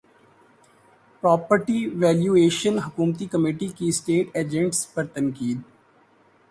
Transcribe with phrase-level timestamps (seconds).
[1.23, 5.61] property valuation حکومتی committee کی estate agents پر تنقید